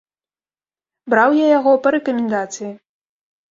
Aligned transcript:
Браў 1.15 1.29
я 1.43 1.47
яго 1.59 1.71
па 1.85 1.89
рэкамендацыі. 1.99 2.75